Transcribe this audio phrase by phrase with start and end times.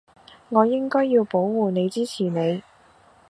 [0.49, 2.63] 我應該要保護你支持你